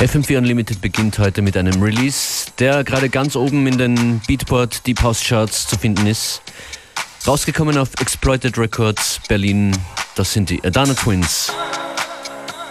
FM4 0.00 0.38
Unlimited 0.38 0.80
beginnt 0.80 1.18
heute 1.18 1.42
mit 1.42 1.58
einem 1.58 1.82
Release, 1.82 2.46
der 2.58 2.84
gerade 2.84 3.10
ganz 3.10 3.36
oben 3.36 3.66
in 3.66 3.76
den 3.76 4.22
Beatport 4.26 4.86
Deep 4.86 5.02
House 5.02 5.22
Charts 5.22 5.66
zu 5.66 5.76
finden 5.76 6.06
ist. 6.06 6.40
Rausgekommen 7.26 7.76
auf 7.76 7.90
Exploited 8.00 8.56
Records 8.56 9.20
Berlin, 9.28 9.76
das 10.14 10.32
sind 10.32 10.48
die 10.48 10.64
Adana 10.64 10.94
Twins 10.94 11.52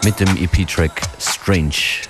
mit 0.03 0.19
dem 0.19 0.35
EP-Track 0.37 1.03
Strange. 1.19 2.08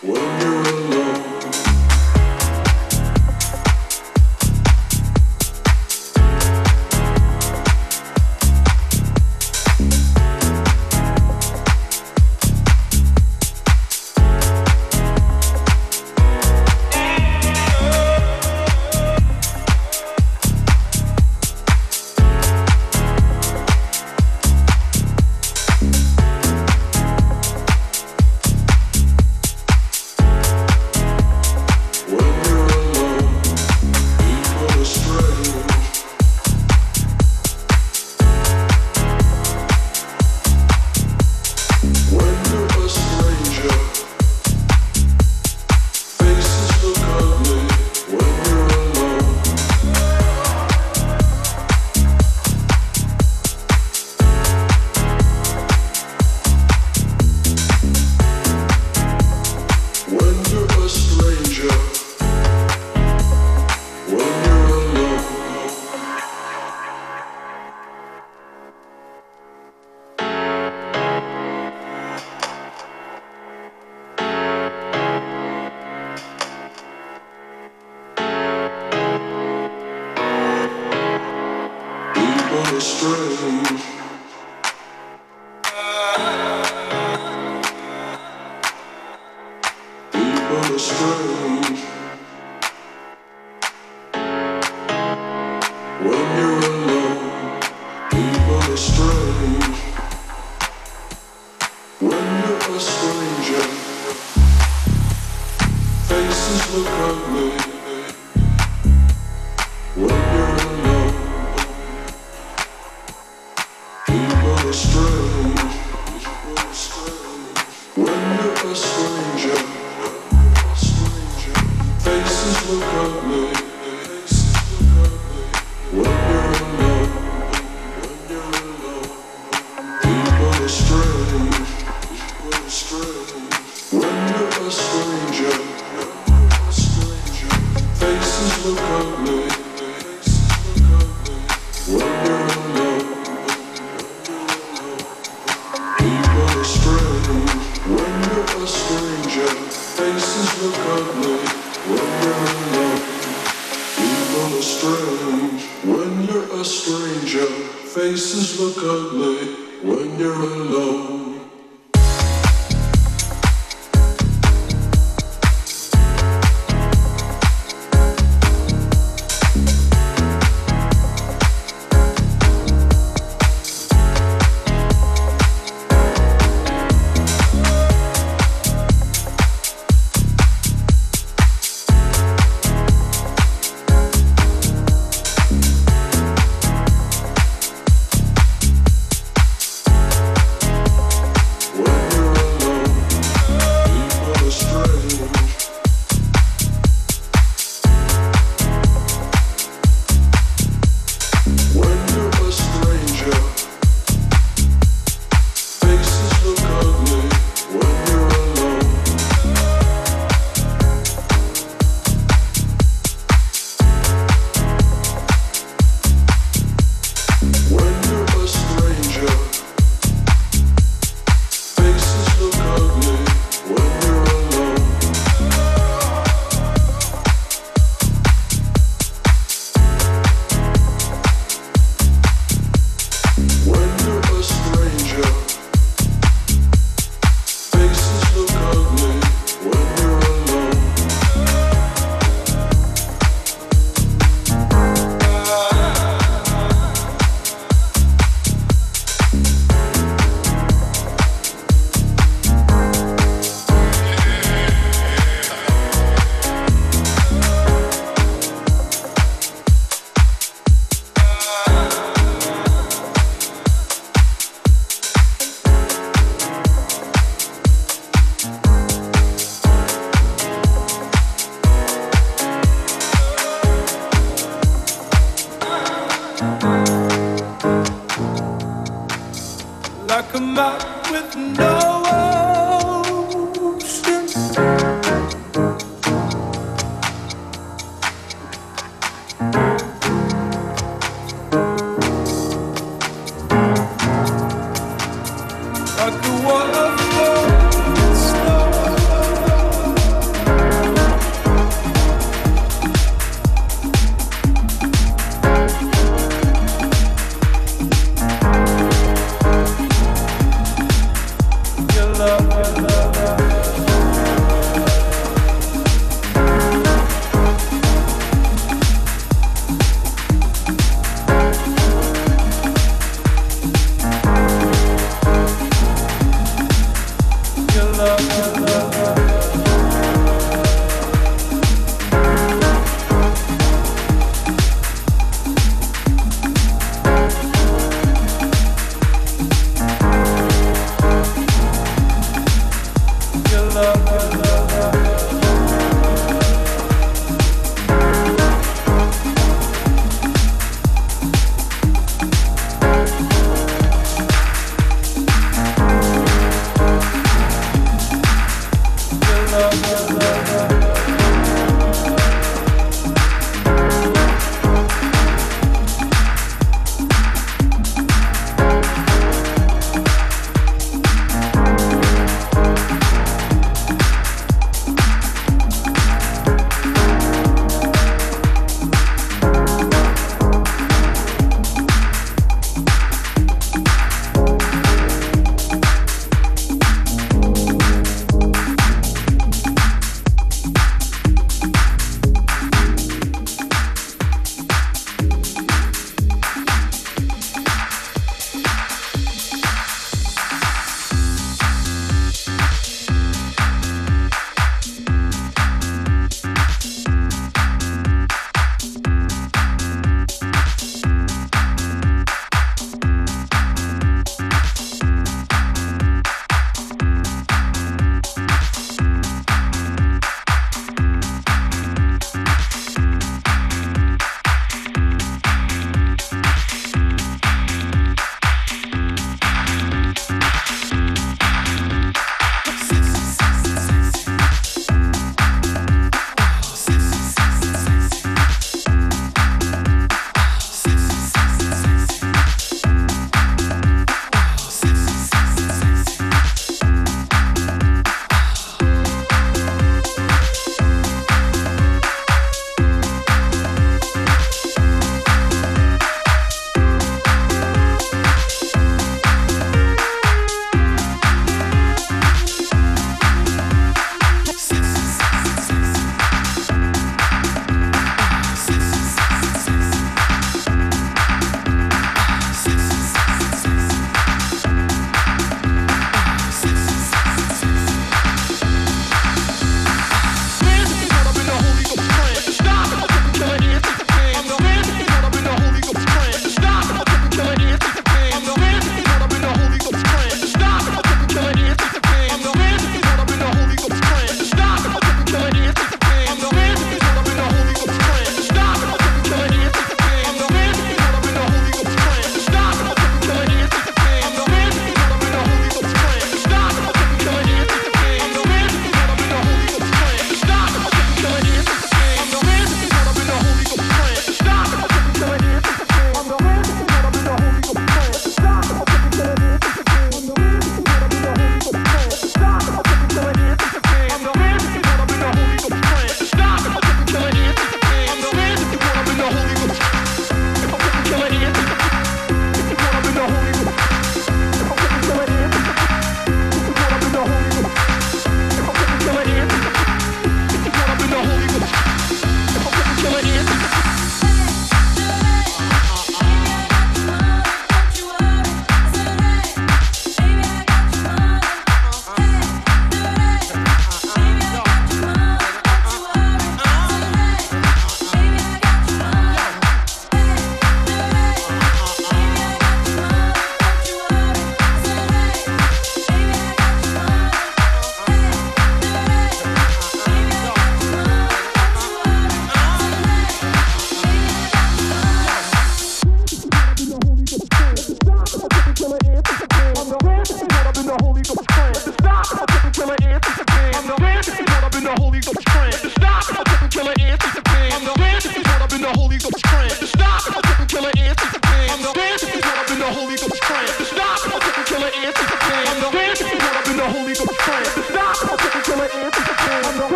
Whoa. 0.00 0.27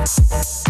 Thank 0.00 0.67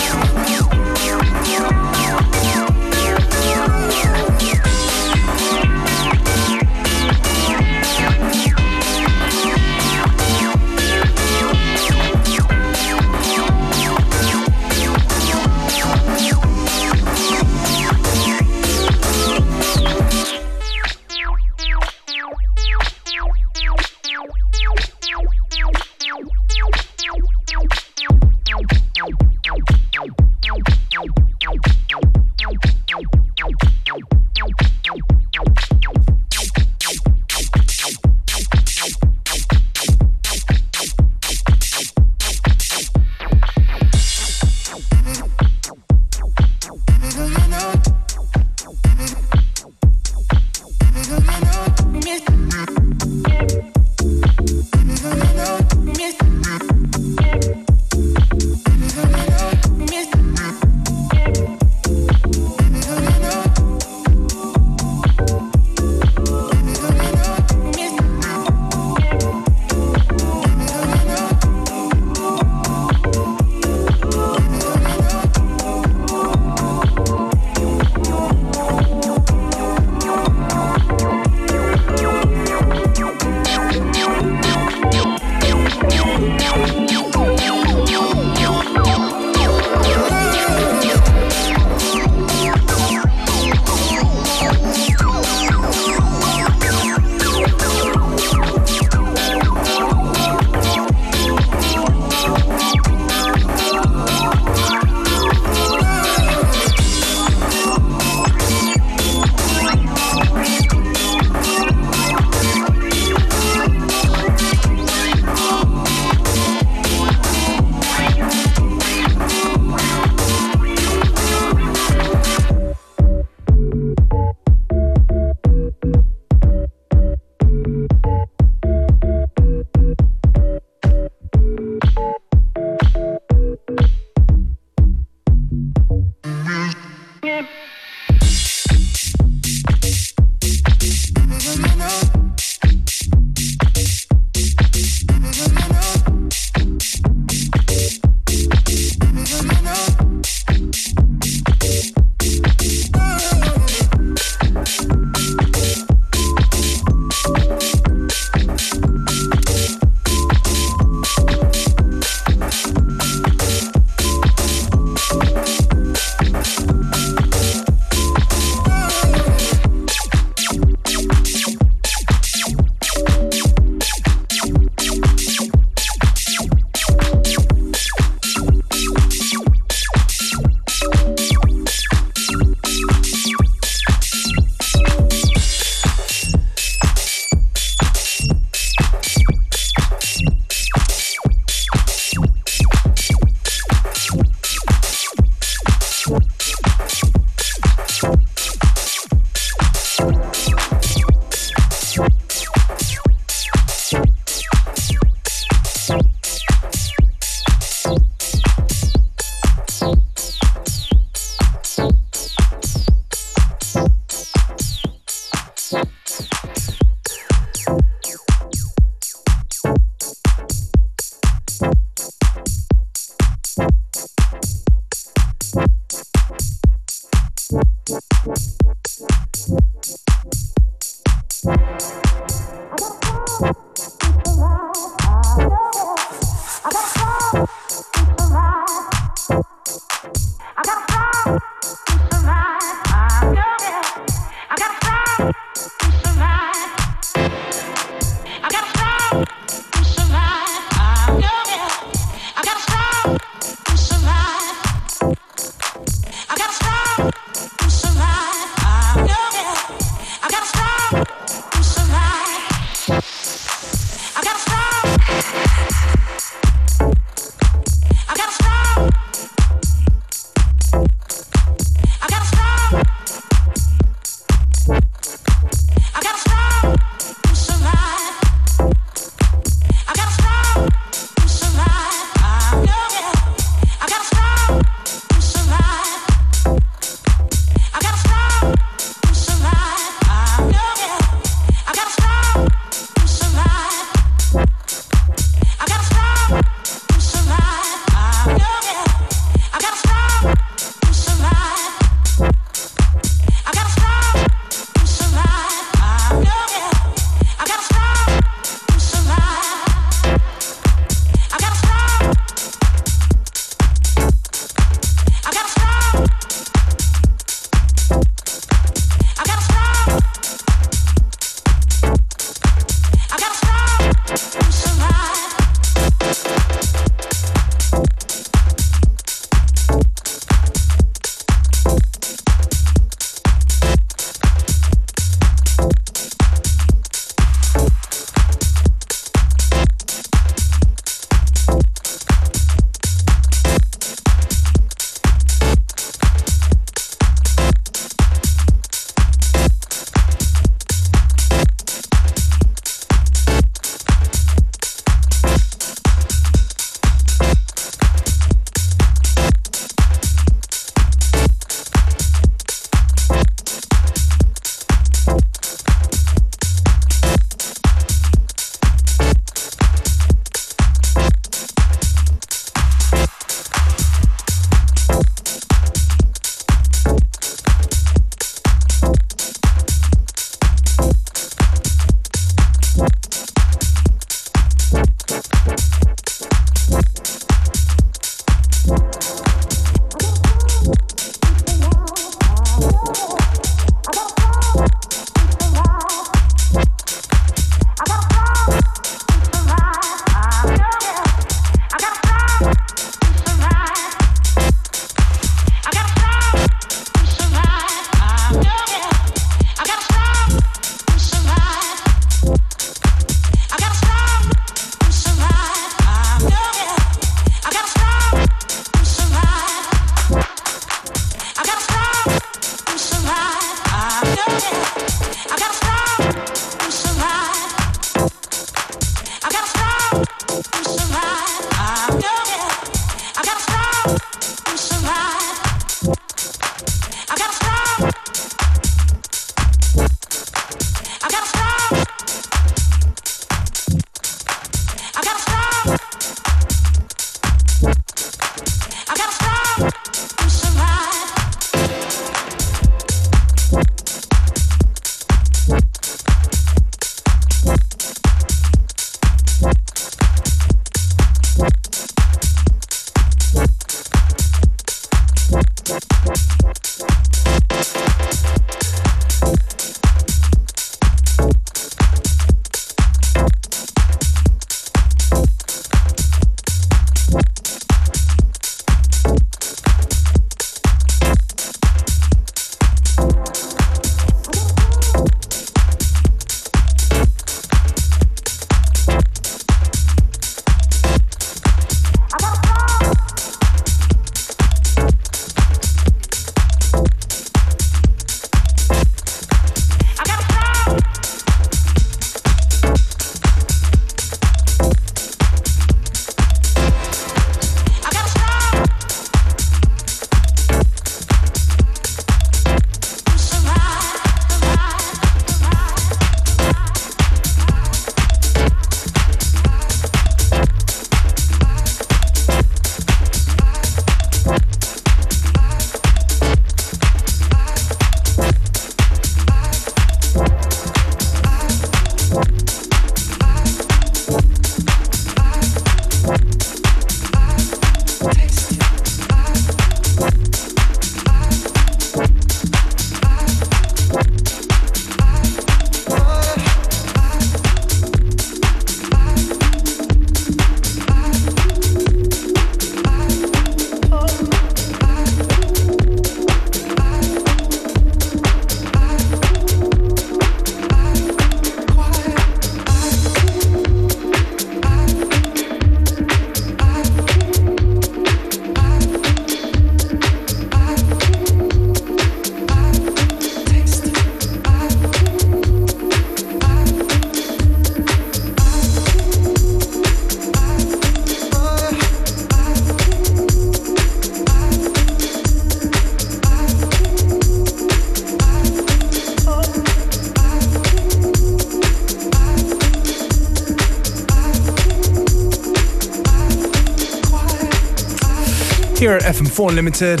Here 598.88 598.96
at 598.96 599.02
FM4 599.02 599.50
Unlimited, 599.50 600.00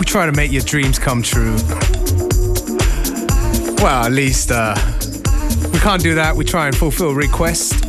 we 0.00 0.04
try 0.04 0.26
to 0.26 0.32
make 0.32 0.50
your 0.50 0.62
dreams 0.62 0.98
come 0.98 1.22
true. 1.22 1.54
Well, 3.78 4.04
at 4.04 4.10
least 4.10 4.50
uh, 4.50 4.74
we 5.72 5.78
can't 5.78 6.02
do 6.02 6.16
that. 6.16 6.34
We 6.34 6.44
try 6.44 6.66
and 6.66 6.76
fulfill 6.76 7.14
requests. 7.14 7.80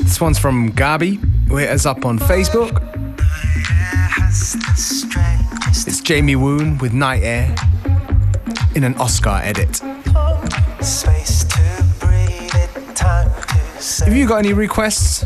This 0.00 0.20
one's 0.20 0.40
from 0.40 0.72
Gabi, 0.72 1.18
who 1.46 1.58
hit 1.58 1.70
us 1.70 1.86
up 1.86 2.04
on 2.04 2.18
Facebook. 2.18 2.82
It's 5.86 6.00
Jamie 6.00 6.34
Woon 6.34 6.76
with 6.78 6.92
Night 6.92 7.22
Air 7.22 7.54
in 8.74 8.82
an 8.82 8.96
Oscar 8.96 9.38
edit. 9.44 9.78
Have 14.00 14.16
you 14.16 14.26
got 14.26 14.38
any 14.38 14.52
requests, 14.52 15.24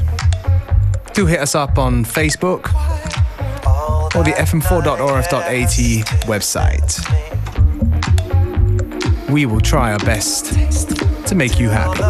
do 1.14 1.24
hit 1.24 1.40
us 1.40 1.54
up 1.54 1.78
on 1.78 2.04
Facebook 2.04 2.77
or 4.16 4.24
the 4.24 4.32
fm4.orf.at 4.32 5.68
website. 6.26 6.98
We 9.30 9.46
will 9.46 9.60
try 9.60 9.92
our 9.92 9.98
best 9.98 10.46
to 11.26 11.34
make 11.34 11.60
you 11.60 11.68
happy. 11.68 12.02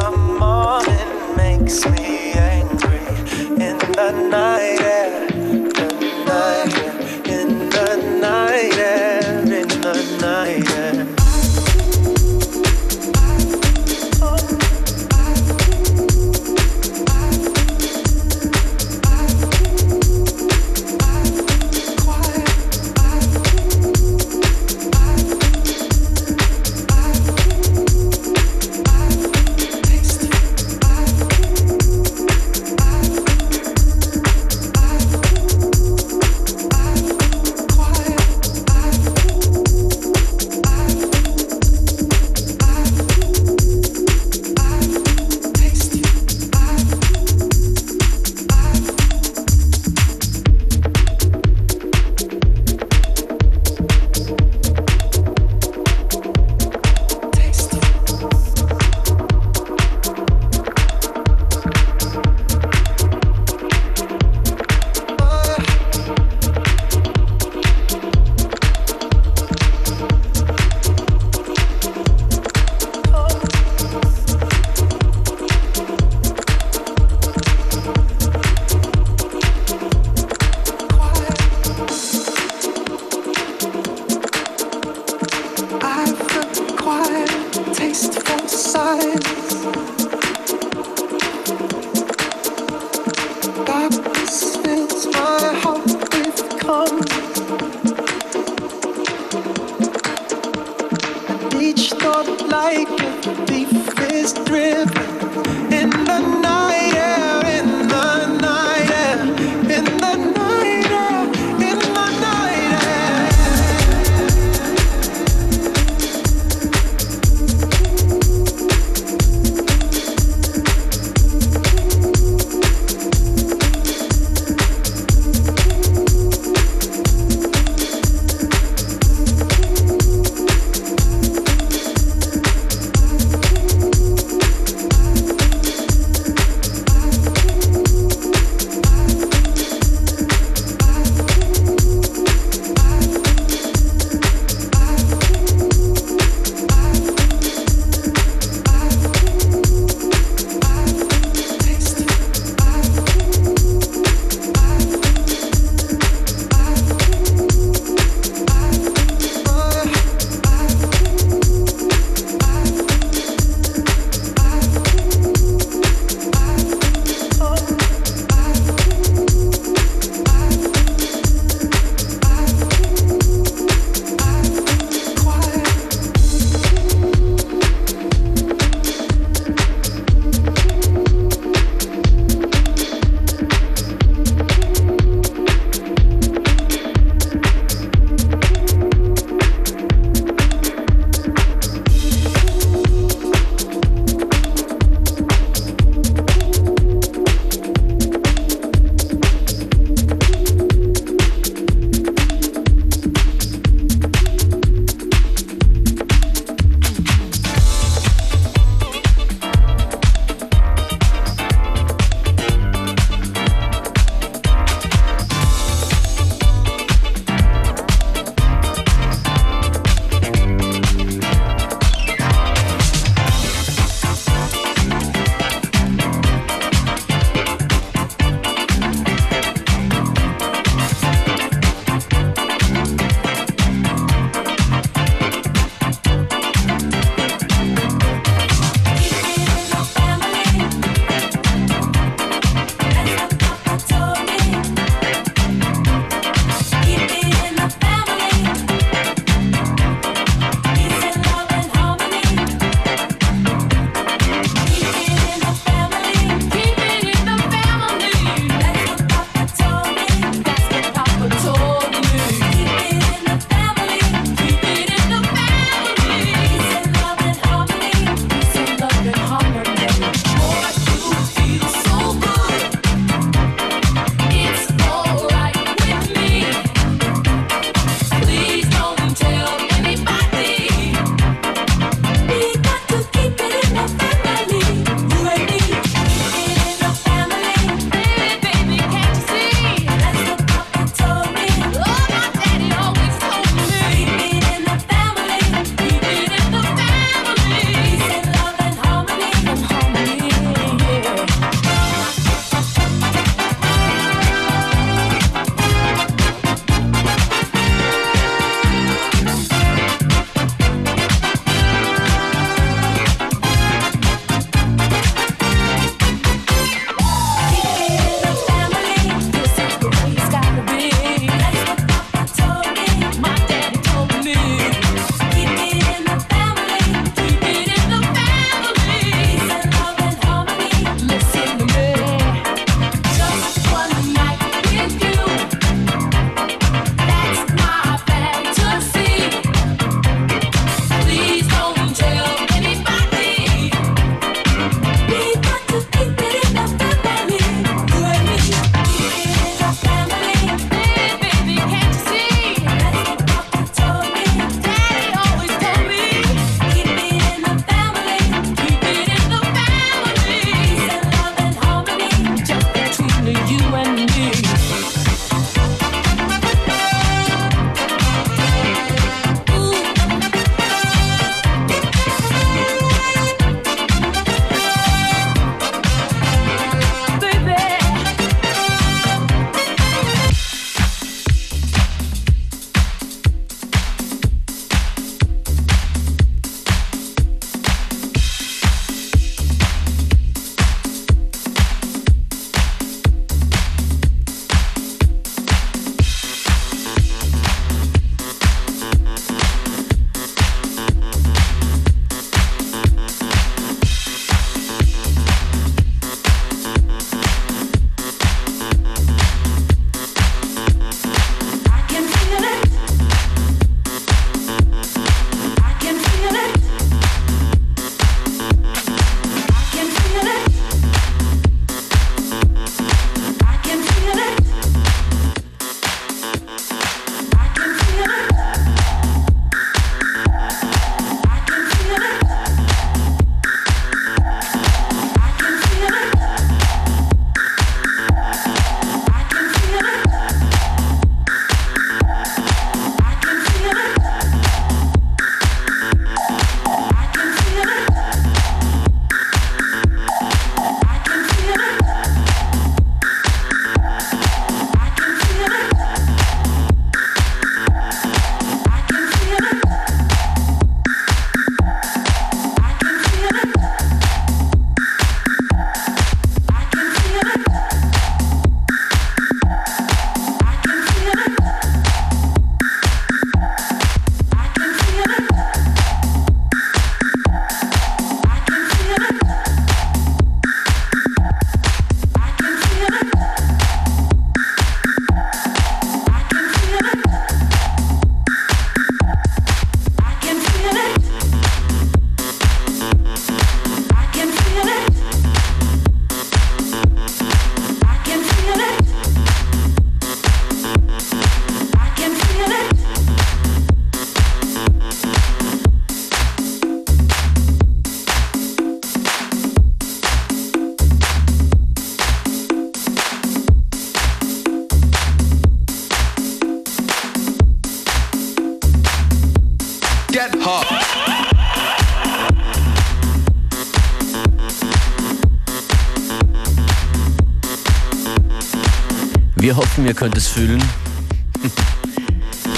Hoffen, 529.79 529.87
ihr 529.87 529.95
könnt 529.95 530.17
es 530.17 530.27
fühlen. 530.29 530.63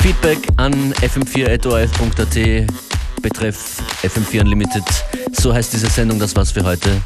Feedback 0.03 0.39
an 0.57 0.95
fm4.orf.at 0.95 2.67
betreff 3.21 3.83
FM4 4.03 4.41
Unlimited. 4.41 4.85
So 5.33 5.53
heißt 5.53 5.73
diese 5.73 5.89
Sendung, 5.89 6.19
das 6.19 6.35
war's 6.35 6.53
für 6.53 6.65
heute. 6.65 7.03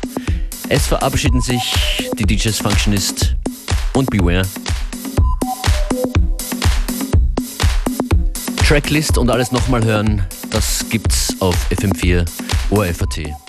Es 0.68 0.86
verabschieden 0.86 1.40
sich 1.40 1.74
die 2.16 2.24
DJs 2.24 2.56
Functionist 2.58 3.34
und 3.94 4.08
Beware. 4.10 4.42
Tracklist 8.66 9.18
und 9.18 9.30
alles 9.30 9.50
nochmal 9.50 9.84
hören, 9.84 10.24
das 10.50 10.84
gibt's 10.88 11.34
auf 11.40 11.56
FM4 11.70 12.24
ORFAT. 12.70 13.43